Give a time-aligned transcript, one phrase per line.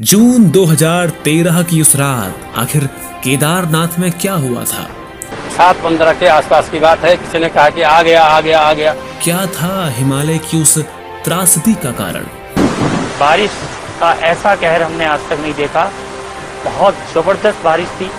[0.00, 2.84] जून 2013 की उस रात आखिर
[3.24, 4.82] केदारनाथ में क्या हुआ था?
[5.56, 8.60] सात पंद्रह के आसपास की बात है किसी ने कहा कि आ गया आ गया
[8.60, 10.78] आ गया। क्या था हिमालय की उस
[11.24, 12.24] त्रासदी का कारण?
[13.20, 13.50] बारिश
[14.00, 15.92] का ऐसा कहर हमने आज तक नहीं देखा।
[16.64, 18.10] बहुत ज़बरदस्त बारिश थी।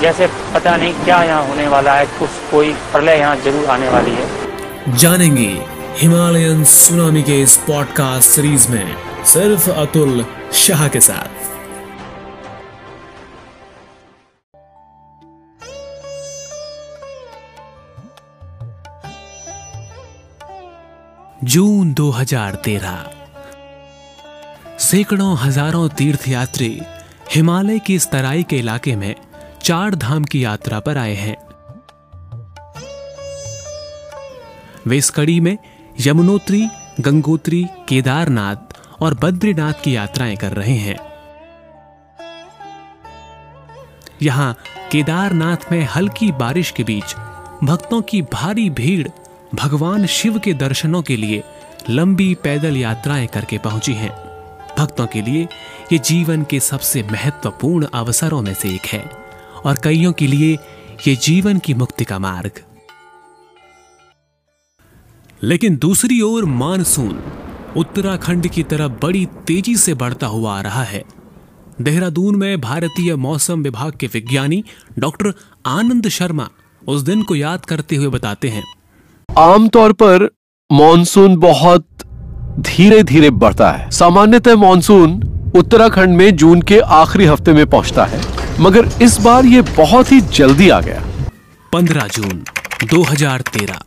[0.00, 4.10] जैसे पता नहीं क्या यहाँ होने वाला है कुछ कोई प्रलय यहाँ ज़रूर आने वाली
[4.10, 5.62] है। जानेंगे
[5.96, 11.44] हिमालयन सुनामी के इस पॉडकास्ट सीरीज़ में सिर्फ़ अतुल शाह के साथ।
[21.44, 23.04] जून 2013
[24.78, 26.80] सैकड़ों हज़ारों तीर्थयात्री
[27.34, 29.14] हिमालय की इस तराई के इलाके में
[29.62, 31.36] चार धाम की यात्रा पर आए हैं।
[34.86, 35.58] वे इस कड़ी में
[36.00, 36.68] यमुनोत्री,
[37.00, 38.65] गंगोत्री, केदारनाथ
[39.00, 40.98] और बद्रीनाथ की यात्राएँ कर रहे हैं।
[44.22, 44.56] यहाँ
[44.92, 47.14] केदारनाथ में हल्की बारिश के बीच
[47.64, 49.08] भक्तों की भारी भीड़
[49.54, 51.42] भगवान शिव के दर्शनों के लिए
[51.90, 54.10] लंबी पैदल यात्राएँ करके पहुँची हैं।
[54.78, 55.48] भक्तों के लिए
[55.92, 59.10] ये जीवन के सबसे महत्वपूर्ण अवसरों में से एक है
[59.64, 60.58] और कईयों के लिए
[61.08, 62.62] ये जीवन की मुक्ति का मार्ग।
[65.42, 67.18] लेकिन दूसरी ओर मानसून
[67.76, 71.02] उत्तराखंड की तरफ़ बड़ी तेज़ी से बढ़ता हुआ आ रहा है।
[71.80, 74.62] देहरादून में भारतीय मौसम विभाग के विज्ञानी
[74.98, 75.32] डॉक्टर
[75.66, 76.48] आनंद शर्मा
[76.88, 78.62] उस दिन को याद करते हुए बताते हैं।
[79.38, 80.28] आमतौर पर
[80.70, 81.86] मॉनसून बहुत
[82.60, 85.20] धीरे धीरे बढ़ता है। सामान्यतः मॉनसून
[85.56, 88.20] उत्तराखंड में जून के आखिरी हफ़्ते में पहुँचता है
[88.60, 91.02] मगर इस बार ये बहुत ही जल्दी आ गया।
[91.72, 92.42] 15 जून
[92.90, 93.78] 2013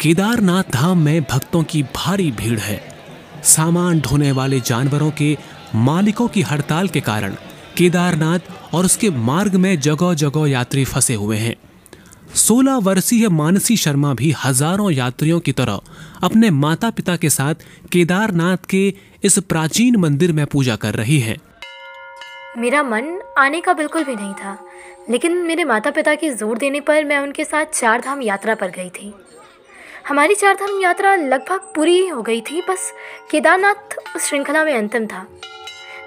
[0.00, 2.80] केदारनाथ धाम में भक्तों की भारी भीड़ है।
[3.44, 5.36] सामान ढोने वाले जानवरों के
[5.76, 7.34] मालिकों की हड़ताल के कारण
[7.76, 11.54] केदारनाथ और उसके मार्ग में जगह जगह यात्री फंसे हुए हैं।
[12.36, 15.80] 16 वर्षीय मानसी शर्मा भी हज़ारों यात्रियों की तरह
[16.22, 18.86] अपने माता पिता के साथ केदारनाथ के
[19.24, 21.36] इस प्राचीन मंदिर में पूजा कर रही है।
[22.58, 24.58] मेरा मन आने का बिल्कुल भी नहीं था,
[25.10, 28.70] लेकिन मेरे माता पिता के ज़ोर देने पर मैं उनके साथ चार धाम यात्रा पर
[28.70, 29.14] गई थी।
[30.08, 32.92] हमारी चार धाम यात्रा लगभग पूरी हो गई थी, बस
[33.30, 35.26] केदारनाथ उस श्रृंखला में अंतिम था,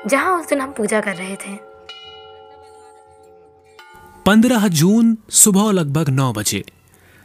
[0.08, 1.54] जहाँ उस दिन हम पूजा कर रहे थे।
[4.26, 6.64] 15 जून सुबह लगभग नौ बजे,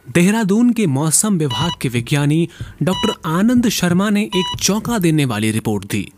[0.07, 2.47] देहरादून के मौसम विभाग के विज्ञानी
[2.83, 6.11] डॉक्टर आनंद शर्मा ने एक चौंका देने वाली रिपोर्ट दी।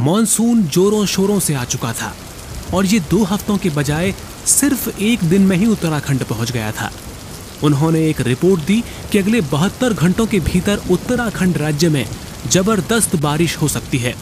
[0.00, 2.14] मॉनसून जोरों शोरों से आ चुका था,
[2.74, 4.12] और ये दो हफ्तों के बजाय
[4.46, 6.92] सिर्फ़ एक दिन में ही उत्तराखंड पहुँच गया था।
[7.64, 12.04] उन्होंने एक रिपोर्ट दी कि अगले बहत्तर घंटों के भीतर उत्तराखंड राज्य में
[12.46, 14.14] ज़बरदस्त बारिश हो सकती है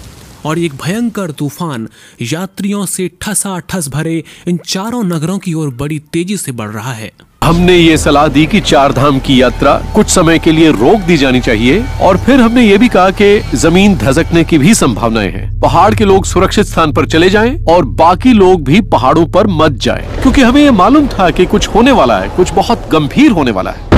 [0.47, 1.89] और एक भयंकर तूफ़ान
[2.23, 6.93] यात्रियों से ठसा ठस भरे इन चारों नगरों की ओर बड़ी तेज़ी से बढ़ रहा
[6.93, 7.13] है।
[7.45, 11.17] हमने ये सलाह दी कि चार धाम की यात्रा कुछ समय के लिए रोक दी
[11.17, 15.61] जानी चाहिए और फिर हमने ये भी कहा कि ज़मीन धसकने की भी संभावनाएँ हैं।
[15.61, 19.73] पहाड़ के लोग सुरक्षित स्थान पर चले जाएँ और बाकी लोग भी पहाड़ों पर मत
[19.79, 23.51] जाएँ, क्योंकि हमें ये मालूम था कि कुछ होने वाला है, कुछ बहुत गंभीर होने
[23.51, 23.93] वाला है।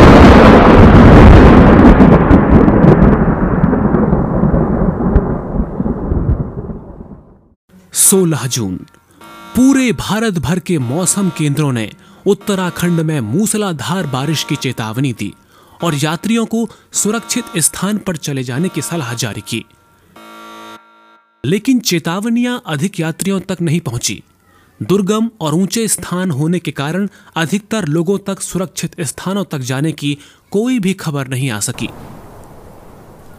[7.93, 8.75] सोलह जून,
[9.56, 11.89] पूरे भारत भर के मौसम केंद्रों ने
[12.26, 15.32] उत्तराखंड में मूसलाधार बारिश की चेतावनी दी
[15.82, 19.64] और यात्रियों को सुरक्षित स्थान पर चले जाने की सलाह जारी की।
[21.44, 24.22] लेकिन चेतावनियाँ अधिक यात्रियों तक नहीं पहुँची।
[24.81, 30.16] दुर्गम और ऊँचे स्थान होने के कारण अधिकतर लोगों तक सुरक्षित स्थानों तक जाने की
[30.50, 31.88] कोई भी खबर नहीं आ सकी।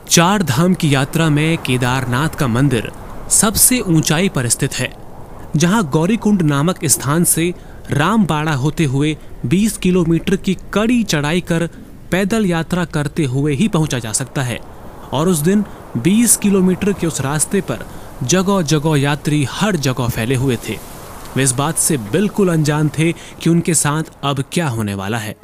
[0.09, 2.91] चार धाम की यात्रा में केदारनाथ का मंदिर
[3.31, 4.91] सबसे ऊंचाई पर स्थित है,
[5.55, 7.53] जहाँ गौरीकुंड नामक स्थान से
[7.91, 11.69] रामबाड़ा होते हुए 20 किलोमीटर की कड़ी चढ़ाई कर
[12.11, 14.59] पैदल यात्रा करते हुए ही पहुँचा जा सकता है।
[15.13, 15.63] और उस दिन
[15.97, 17.85] 20 किलोमीटर के उस रास्ते पर
[18.23, 20.79] जगह जगह यात्री हर जगह फैले हुए थे।
[21.37, 25.35] वे इस बात से बिल्कुल अनजान थे कि उनके साथ अब क्या होने वाला है।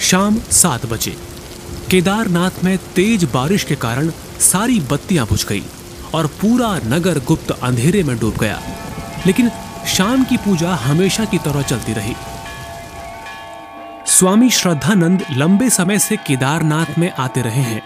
[0.00, 1.16] शाम सात बजे।
[1.90, 4.10] केदारनाथ में तेज बारिश के कारण
[4.40, 5.62] सारी बत्तियाँ बुझ गई।
[6.14, 8.60] और पूरा नगर गुप्त अंधेरे में डूब गया।
[9.26, 9.50] लेकिन
[9.86, 12.14] शाम की पूजा हमेशा की तरह चलती रही।
[14.06, 17.82] स्वामी श्रद्धानंद लंबे समय से केदारनाथ में आते रहे हैं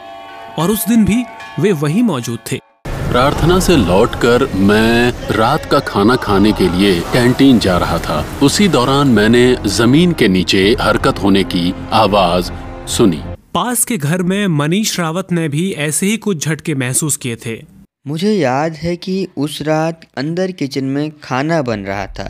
[0.58, 1.24] और उस दिन भी
[1.60, 7.58] वे वहीं मौजूद थे। प्रार्थना से लौटकर मैं रात का खाना खाने के लिए कैंटीन
[7.58, 12.52] जा रहा था। उसी दौरान मैंने ज़मीन के नीचे हरकत होने की आवाज़
[12.88, 13.22] सुनी।
[13.54, 17.71] पास के घर में मनीष रावत ने भी ऐसे ही कुछ झटके महसूस किए थे।
[18.06, 22.24] मुझे याद है कि उस रात अंदर किचन में खाना बन रहा था।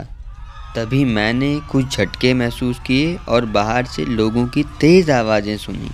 [0.75, 5.89] तभी मैंने कुछ झटके महसूस किए और बाहर से लोगों की तेज आवाज़ें सुनी।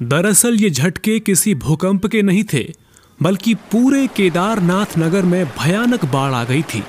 [0.00, 2.64] दरअसल ये झटके किसी भूकंप के नहीं थे,
[3.20, 6.84] बल्कि पूरे केदारनाथ नगर में भयानक बाढ़ आ गई थी।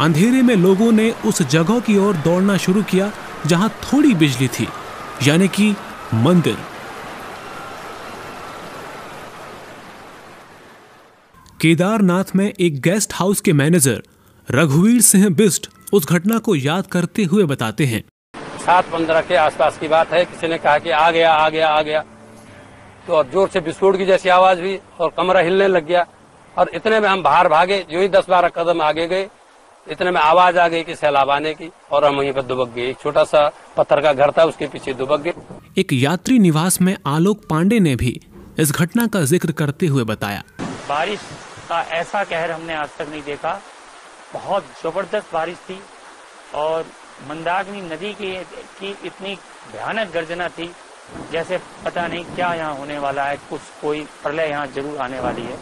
[0.00, 3.12] अंधेरे में लोगों ने उस जगह की ओर दौड़ना शुरू किया
[3.46, 4.68] जहाँ थोड़ी बिजली थी,
[5.22, 5.74] यानी कि
[6.14, 6.75] मंदिर।
[11.60, 14.02] केदारनाथ में एक गेस्ट हाउस के मैनेजर
[14.48, 18.02] रघुवीर सिंह बिस्ट उस घटना को याद करते हुए बताते हैं।
[18.58, 21.68] सात पंद्रह के आसपास की बात है। किसी ने कहा कि आ गया आ गया
[21.68, 22.02] आ गया।
[23.06, 26.04] तो और ज़ोर से विस्फोट की जैसी आवाज़ हुई और कमरा हिलने लग गया।
[26.54, 29.28] और इतने में हम बाहर भागे जो ही दस बारह कदम आगे गए
[29.86, 32.88] इतने में आवाज़ आ गई कि सैलाब आने की और हम वहीं पर दुबक गए।
[32.90, 35.34] एक छोटा सा पत्थर का घर था उसके पीछे दुबक गए।
[35.78, 38.20] एक यात्री निवास में आलोक पांडे ने भी
[38.58, 40.42] इस घटना का ज़िक्र करते हुए बताया।
[40.88, 41.20] बारिश
[41.68, 43.60] का ऐसा कहर हमने आज तक नहीं देखा।
[44.32, 45.78] बहुत ज़बरदस्त बारिश थी
[46.56, 46.84] और
[47.28, 48.32] मंदाकिनी नदी की
[48.78, 49.34] की इतनी
[49.72, 50.70] भयानक गर्जना थी,
[51.32, 55.42] जैसे पता नहीं क्या यहाँ होने वाला है, कुछ कोई प्रलय यहाँ ज़रूर आने वाली
[55.42, 55.56] है।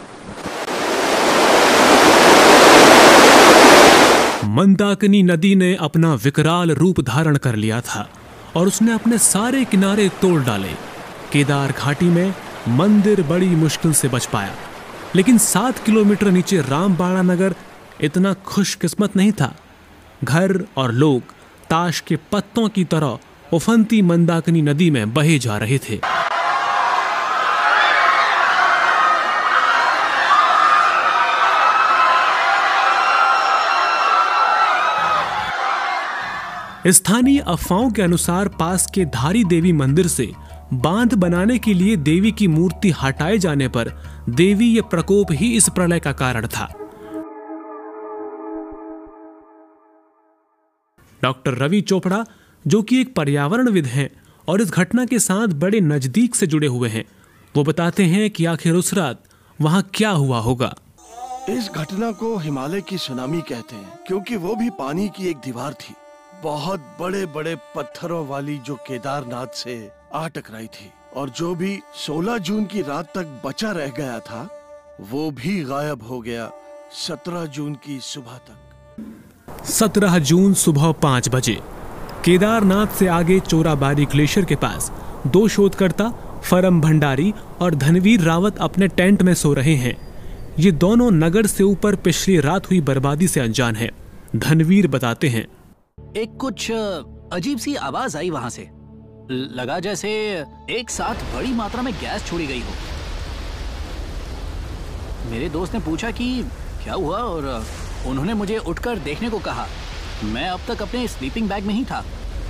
[4.55, 8.07] मंदाकिनी नदी ने अपना विकराल रूप धारण कर लिया था
[8.55, 10.73] और उसने अपने सारे किनारे तोड़ डाले।
[11.31, 12.33] केदार घाटी में
[12.77, 14.53] मंदिर बड़ी मुश्किल से बच पाया।
[15.15, 17.55] लेकिन सात किलोमीटर नीचे रामबाड़ा नगर
[18.01, 19.55] इतना खुशकिस्मत नहीं था।
[20.23, 21.21] घर और लोग
[21.69, 23.19] ताश के पत्तों की तरह
[23.53, 25.99] उफनती मंदाकिनी नदी में बहे जा रहे थे।
[36.91, 40.31] स्थानीय अफवाहों के अनुसार पास के धारी देवी मंदिर से
[40.73, 43.91] बाँध बनाने के लिए देवी की मूर्ति हटाए जाने पर
[44.29, 46.65] देवी ये प्रकोप ही इस प्रलय का कारण था।
[51.23, 52.25] डॉक्टर रवि चोपड़ा,
[52.67, 54.09] जो कि एक पर्यावरणविद हैं
[54.47, 57.05] और इस घटना के साथ बड़े नज़दीक से जुड़े हुए हैं,
[57.55, 59.23] वो बताते हैं कि आखिर उस रात
[59.61, 60.73] वहाँ क्या हुआ होगा।
[61.49, 65.73] इस घटना को हिमालय की सुनामी कहते हैं, क्योंकि वो भी पानी की एक दीवार
[65.73, 65.93] थी।
[66.43, 72.37] बहुत बड़े बड़े पत्थरों वाली जो केदारनाथ से आ टकराई थी। और जो भी 16
[72.37, 74.49] जून की रात तक बचा रह गया था
[75.01, 76.51] वो भी गायब हो गया
[77.07, 81.57] 17 जून की सुबह तक। 17 जून सुबह पाँच बजे
[82.25, 84.91] केदारनाथ से आगे चोराबारी ग्लेशियर के पास
[85.27, 86.09] दो शोधकर्ता
[86.45, 89.95] फरम भंडारी और धनवीर रावत अपने टेंट में सो रहे हैं।
[90.59, 93.91] ये दोनों नगर से ऊपर पिछली रात हुई बर्बादी से अनजान हैं
[94.35, 95.47] धनवीर बताते हैं।
[96.17, 98.69] एक कुछ अजीब सी आवाज़ आई वहाँ से।
[99.31, 100.09] लगा जैसे
[100.69, 102.73] एक साथ बड़ी मात्रा में गैस छोड़ी गई हो।
[105.31, 106.27] मेरे दोस्त ने पूछा कि
[106.83, 107.65] क्या हुआ और
[108.07, 109.67] उन्होंने मुझे उठकर देखने को कहा।
[110.23, 112.03] मैं अब तक अपने स्लीपिंग बैग में ही था।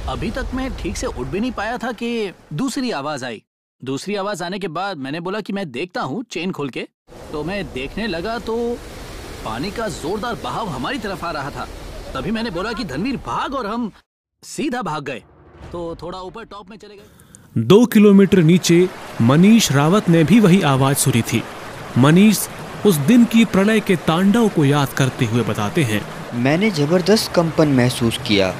[0.10, 3.42] अभी तक मैं ठीक से उठ भी नहीं पाया था कि दूसरी आवाज़ आई।
[3.81, 6.88] दूसरी आवाज़ आने के बाद मैंने बोला कि मैं देखता हूँ चेन खोल के।
[7.31, 8.57] तो मैं देखने लगा तो
[9.45, 11.68] पानी का जोरदार बहाव हमारी तरफ़ आ रहा था।
[12.13, 13.92] तभी मैंने बोला कि धनवीर भाग और हम
[14.44, 15.24] सीधा भाग गए।
[15.72, 18.88] तो थोड़ा ऊपर टॉप में चले गए। दो किलोमीटर नीचे
[19.22, 21.41] मनीष रावत ने भी वही आवाज़ सुनी थी।
[21.98, 22.48] मनीष
[22.86, 26.01] उस दिन की प्रलय के तांडव को याद करते हुए बताते हैं।
[26.44, 28.53] मैंने ज़बरदस्त कंपन महसूस किया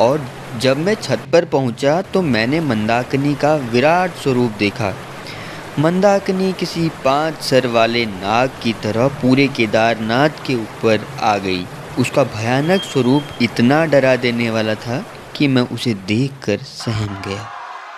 [0.00, 0.26] और
[0.60, 4.92] जब मैं छत पर पहुँचा तो मैंने मंदाकिनी का विराट स्वरूप देखा।
[5.78, 11.64] मंदाकिनी किसी पाँच सर वाले नाग की तरह पूरे केदारनाथ के ऊपर आ गई।
[11.98, 15.04] उसका भयानक स्वरूप इतना डरा देने वाला था
[15.36, 17.46] कि मैं उसे देखकर सहम गया।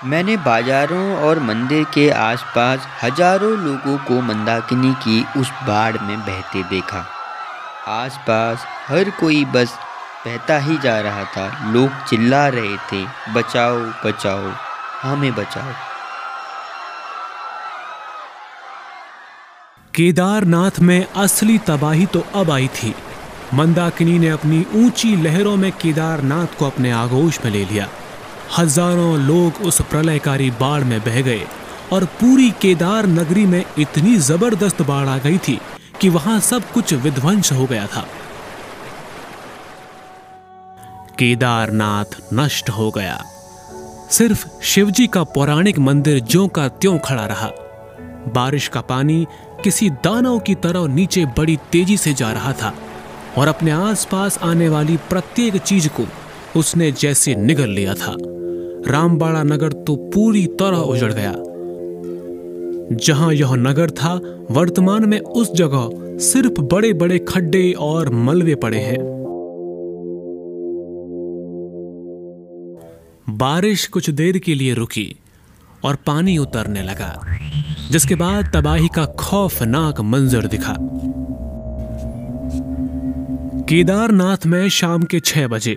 [0.05, 6.62] मैंने बाजारों और मंदिर के आसपास हज़ारों लोगों को मंदाकिनी की उस बाढ़ में बहते
[6.71, 7.05] देखा।
[7.88, 9.79] आसपास हर कोई बस
[10.26, 14.53] बहता ही जा रहा था। लोग चिल्ला रहे थे, बचाओ बचाओ,
[15.03, 15.73] हमें बचाओ।
[19.95, 22.95] केदारनाथ में असली तबाही तो अब आई थी।
[23.54, 27.88] मंदाकिनी ने अपनी ऊँची लहरों में केदारनाथ को अपने आगोश में ले लिया।
[28.56, 31.44] हज़ारों लोग उस प्रलयकारी बाढ़ में बह गए
[31.92, 35.58] और पूरी केदार नगरी में इतनी ज़बरदस्त बाढ़ आ गई थी
[36.00, 38.06] कि वहाँ सब कुछ विध्वंस हो गया था।
[41.18, 43.23] केदारनाथ नष्ट हो गया।
[44.11, 47.50] सिर्फ़ शिवजी का पौराणिक मंदिर ज्यों का त्यों खड़ा रहा।
[48.34, 49.26] बारिश का पानी
[49.64, 52.73] किसी दानव की तरह नीचे बड़ी तेज़ी से जा रहा था।
[53.38, 56.07] और अपने आसपास आने वाली प्रत्येक चीज़ को
[56.61, 58.17] उसने जैसे निगल लिया था।
[58.87, 61.35] रामबाड़ा नगर तो पूरी तरह उजड़ गया।
[62.97, 64.14] जहाँ यह नगर था,
[64.50, 65.88] वर्तमान में उस जगह
[66.19, 68.99] सिर्फ़ बड़े बड़े खड्डे और मलबे पड़े हैं।
[73.29, 75.17] बारिश कुछ देर के लिए रुकी
[75.85, 77.26] और पानी उतरने लगा,
[77.91, 80.76] जिसके बाद तबाही का खौफनाक मंजर दिखा।
[83.68, 85.76] केदारनाथ में शाम के छह बजे।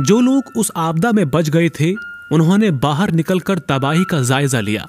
[0.00, 1.94] जो लोग उस आपदा में बच गए थे,
[2.32, 4.86] उन्होंने बाहर निकलकर तबाही का जायजा लिया।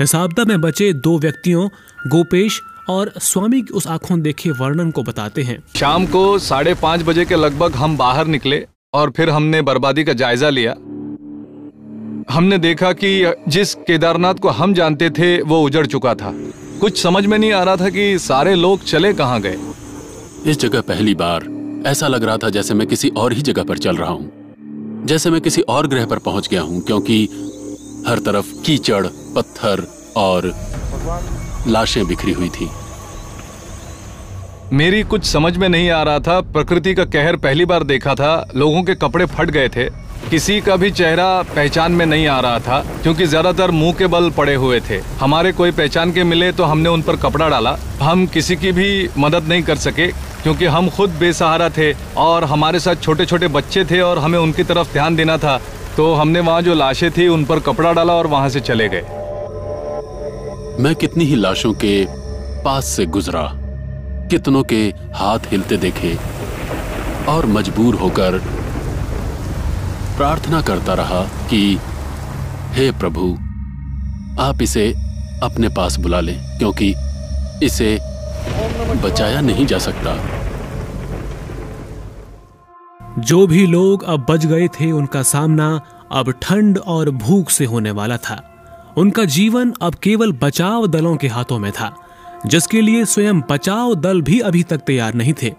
[0.00, 1.68] इस आपदा में बचे दो व्यक्तियों,
[2.06, 7.02] गोपेश और स्वामी की उस आँखों देखे वर्णन को बताते हैं। शाम को साढ़े पाँच
[7.02, 10.72] बजे के लगभग हम बाहर निकले और फिर हमने बर्बादी का जायजा लिया।
[12.34, 16.32] हमने देखा कि जिस केदारनाथ को हम जानते थे, वो उजड़ चुका था।
[16.80, 19.58] कुछ समझ में नहीं आ रहा था कि सारे लोग चले कहाँ गए।
[20.46, 21.44] इस जगह पहली बार
[21.86, 25.30] ऐसा लग रहा था जैसे मैं किसी और ही जगह पर चल रहा हूँ। जैसे
[25.30, 27.22] मैं किसी और ग्रह पर पहुँच गया हूँ, क्योंकि
[28.06, 29.06] हर तरफ़ कीचड़,
[29.36, 30.52] पत्थर और
[31.68, 32.68] लाशें बिखरी हुई थी।
[34.72, 38.48] मेरी कुछ समझ में नहीं आ रहा था, प्रकृति का कहर पहली बार देखा था,
[38.56, 39.88] लोगों के कपड़े फट गए थे।
[40.30, 44.30] किसी का भी चेहरा पहचान में नहीं आ रहा था, क्योंकि ज़्यादातर मुँह के बल
[44.30, 48.26] पड़े हुए थे। हमारे कोई पहचान के मिले तो हमने उन पर कपड़ा डाला। हम
[48.26, 50.10] किसी की भी मदद नहीं कर सके
[50.42, 54.64] क्योंकि हम खुद बेसहारा थे और हमारे साथ छोटे छोटे बच्चे थे और हमें उनकी
[54.64, 55.60] तरफ़ ध्यान देना था।
[55.96, 59.02] तो हमने वहाँ जो लाशें थी, उन पर कपड़ा डाला और वहाँ से चले गए।
[60.82, 62.06] मैं कितनी ही लाशों के
[62.62, 63.50] पास से गुजरा,
[64.30, 64.82] कितनों के
[65.14, 66.16] हाथ हिलते देखे
[67.28, 68.38] और मजबूर होकर
[70.16, 71.78] प्रार्थना करता रहा कि,
[72.72, 73.36] हे प्रभु,
[74.42, 74.88] आप इसे
[75.42, 76.94] अपने पास बुला लें, क्योंकि
[77.62, 77.98] इसे
[79.00, 80.16] बचाया नहीं जा सकता।
[83.18, 85.80] जो भी लोग अब बच गए थे, उनका सामना
[86.12, 88.40] अब ठंड और भूख से होने वाला था।
[88.96, 91.94] उनका जीवन अब केवल बचाव दलों के हाथों में था,
[92.46, 95.50] जिसके लिए स्वयं बचाव दल भी अभी तक तैयार नहीं थे,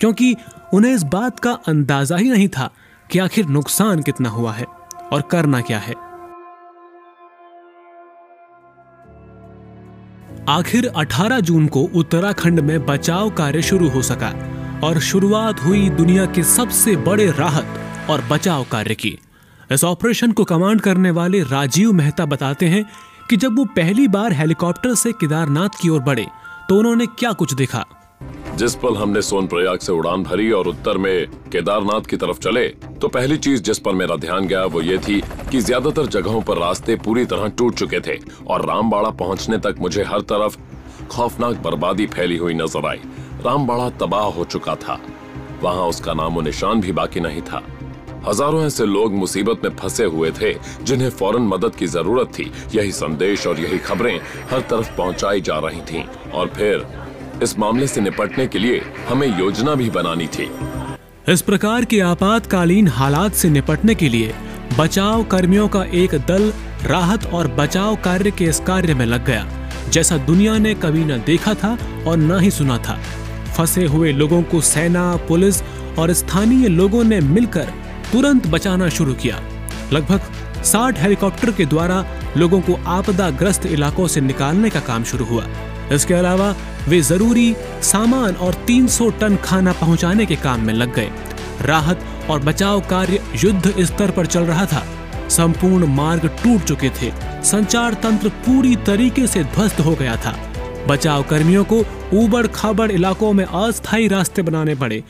[0.00, 0.36] क्योंकि
[0.74, 2.70] उन्हें इस बात का अंदाज़ा ही नहीं था
[3.10, 4.66] कि आखिर नुकसान कितना हुआ है
[5.12, 5.94] और करना क्या है।
[10.48, 14.28] आखिर 18 जून को उत्तराखंड में बचाव कार्य शुरू हो सका
[14.84, 19.18] और शुरुआत हुई दुनिया के सबसे बड़े राहत और बचाव कार्य की।
[19.72, 22.84] इस ऑपरेशन को कमांड करने वाले राजीव मेहता बताते हैं
[23.30, 26.26] कि जब वो पहली बार हेलीकॉप्टर से केदारनाथ की ओर बढ़े
[26.68, 27.84] तो उन्होंने क्या कुछ देखा?
[28.58, 32.66] जिस पल हमने सोनप्रयाग से उड़ान भरी और उत्तर में केदारनाथ की तरफ़ चले
[33.00, 35.20] तो पहली चीज़ जिस पर मेरा ध्यान गया वो ये थी
[35.50, 40.04] कि ज़्यादातर जगहों पर रास्ते पूरी तरह टूट चुके थे और रामबाड़ा पहुँचने तक मुझे
[40.04, 40.56] हर तरफ़
[41.10, 43.00] खौफनाक बर्बादी फैली हुई नज़र आई।
[43.44, 45.00] रामबाड़ा तबाह हो चुका था।
[45.62, 47.62] वहाँ उसका नामो निशान भी बाकी नहीं था।
[48.26, 52.92] हज़ारों ऐसे लोग मुसीबत में फंसे हुए थे, जिन्हें फ़ौरन मदद की ज़रूरत थी। यही
[52.92, 54.18] संदेश और यही खबरें
[54.50, 56.86] हर तरफ़ पहुंचाई जा रही थीं। और फिर
[57.42, 60.50] इस मामले से निपटने के लिए हमें योजना भी बनानी थी।
[61.28, 64.34] इस प्रकार के आपातकालीन हालात से निपटने के लिए
[64.78, 66.52] बचाव कर्मियों का एक दल
[66.84, 69.46] राहत और बचाव कार्य के इस कार्य में लग गया,
[69.90, 71.76] जैसा दुनिया ने कभी न देखा था
[72.06, 72.98] और न ही सुना था।
[73.56, 75.62] फंसे हुए लोगों को सेना, पुलिस
[75.98, 77.72] और स्थानीय लोगों ने मिलकर
[78.12, 79.40] तुरंत बचाना शुरू किया।
[79.92, 80.20] लगभग
[80.64, 82.04] 60 हेलीकॉप्टर के द्वारा
[82.36, 85.44] लोगों को आपदाग्रस्त इलाकों से निकालने का काम शुरू हुआ।
[85.92, 86.54] इसके अलावा
[86.88, 91.10] वे ज़रूरी सामान और 300 टन खाना पहुँचाने के काम में लग गए।
[91.62, 94.84] राहत और बचाव कार्य युद्ध स्तर पर चल रहा था।
[95.28, 97.12] संपूर्ण मार्ग टूट चुके थे।
[97.44, 100.36] संचार तंत्र पूरी तरीके से ध्वस्त हो गया था।
[100.88, 105.04] बचाव कर्मियों को ऊबड़ खाबड़ इलाकों में अस्थायी रास्ते बनाने पड़े।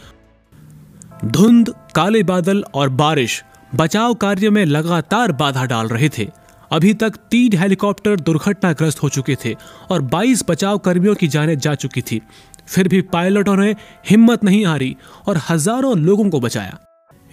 [1.24, 3.44] धुंध, काले बादल और बारिश
[3.74, 6.28] बचाव कार्य में लगातार बाधा डाल रहे थे।
[6.70, 9.54] अभी तक तीन हेलीकॉप्टर दुर्घटनाग्रस्त हो चुके थे
[9.90, 12.20] और 22 बचाव कर्मियों की जानें जा चुकी थी।
[12.68, 13.74] फिर भी पायलटों ने
[14.10, 14.96] हिम्मत नहीं हारी
[15.28, 16.78] और हज़ारों लोगों को बचाया।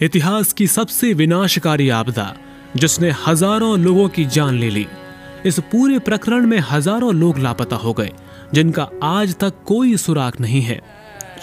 [0.02, 2.34] इतिहास की सबसे विनाशकारी आपदा,
[2.76, 4.86] जिसने हज़ारों लोगों की जान ले ली।
[5.46, 8.12] इस पूरे प्रकरण में हज़ारों लोग लापता हो गए,
[8.54, 10.80] जिनका आज तक कोई सुराग नहीं है।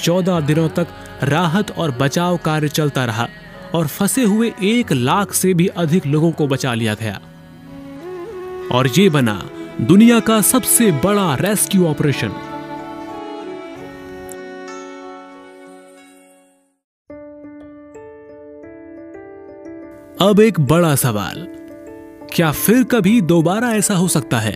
[0.03, 0.87] चौदह दिनों तक
[1.23, 3.29] राहत और बचाव कार्य चलता रहा
[3.75, 7.21] और फंसे हुए एक लाख से भी अधिक लोगों को बचा लिया गया।
[8.73, 9.50] और ये बना
[9.81, 12.29] दुनिया का सबसे बड़ा रेस्क्यू ऑपरेशन।
[20.21, 21.49] अब एक बड़ा सवाल।
[22.35, 24.55] क्या फिर कभी दोबारा ऐसा हो सकता है?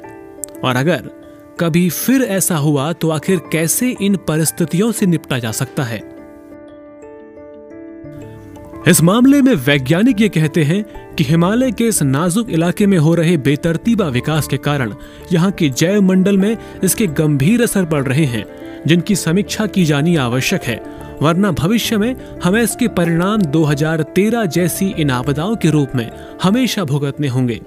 [0.64, 1.10] और अगर
[1.60, 6.15] कभी फिर ऐसा हुआ तो आखिर कैसे इन परिस्थितियों से निपटा जा सकता है?
[8.88, 13.14] इस मामले में वैज्ञानिक ये कहते हैं कि हिमालय के इस नाजुक इलाके में हो
[13.14, 14.94] रहे बेतरतीबा विकास के कारण
[15.32, 18.44] यहाँ के जैव मंडल में इसके गंभीर असर पड़ रहे हैं,
[18.86, 20.82] जिनकी समीक्षा की जानी आवश्यक है,
[21.22, 26.10] वरना भविष्य में हमें इसके परिणाम 2013 जैसी इन आपदाओं के रूप में
[26.42, 27.60] हमेशा भुगतने होंगे।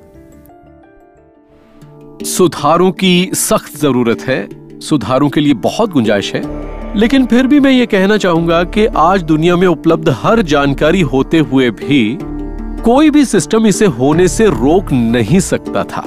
[2.26, 4.48] सुधारों की सख्त ज़रूरत है।
[4.80, 9.22] सुधारों के लिए बहुत गुंजाइश है। लेकिन फिर भी मैं ये कहना चाहूँगा कि आज
[9.24, 12.18] दुनिया में उपलब्ध हर जानकारी होते हुए भी
[12.84, 16.02] कोई भी सिस्टम इसे होने से रोक नहीं सकता था।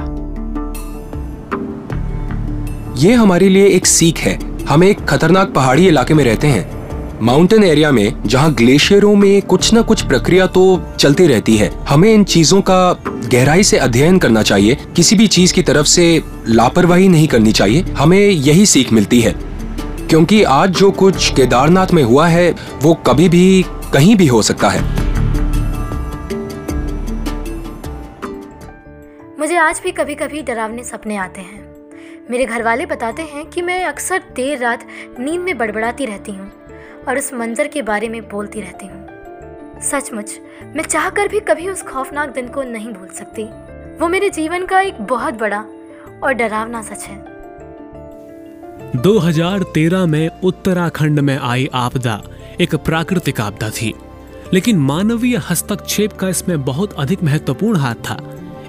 [2.98, 6.82] ये हमारे लिए एक सीख है। हम एक खतरनाक पहाड़ी इलाके में रहते हैं।
[7.22, 12.14] माउंटेन एरिया में, जहाँ ग्लेशियरों में कुछ न कुछ प्रक्रिया तो चलती रहती है। हमें
[12.14, 12.92] इन चीज़ों का
[13.32, 17.80] गहराई से अध्ययन करना चाहिए। किसी भी चीज़ की तरफ़ से लापरवाही नहीं करनी चाहिए।
[17.80, 19.51] हमें यही सीख मिलती है।
[20.12, 22.50] क्योंकि आज जो कुछ केदारनाथ में हुआ है,
[22.83, 24.81] वो कभी भी कहीं भी हो सकता है।
[29.38, 31.75] मुझे आज भी कभी कभी डरावने सपने आते हैं।
[32.31, 34.87] मेरे घर वाले बताते हैं कि मैं अक्सर देर रात
[35.21, 36.52] नींद में बड़बड़ाती रहती हूँ
[37.09, 39.07] और उस मंजर के बारे में बोलती रहती हूँ।
[39.81, 40.38] सचमुच,
[40.76, 43.45] मैं चाहकर भी कभी उस खौफनाक दिन को नहीं भूल सकती।
[43.99, 45.64] वो मेरे जीवन का एक बहुत बड़ा
[46.23, 47.31] और डरावना सच है।
[48.96, 52.20] 2013 में उत्तराखंड में आई आपदा
[52.61, 53.92] एक प्राकृतिक आपदा थी,
[54.54, 58.18] लेकिन मानवीय हस्तक्षेप का इसमें बहुत अधिक महत्वपूर्ण हाथ था।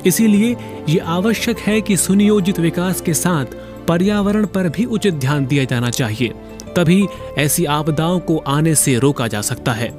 [0.06, 0.56] इसीलिए
[0.90, 3.46] ये आवश्यक है कि सुनियोजित विकास के साथ
[3.88, 6.34] पर्यावरण पर भी उचित ध्यान दिया जाना चाहिए,
[6.76, 7.06] तभी
[7.38, 9.92] ऐसी आपदाओं को आने से रोका जा सकता है।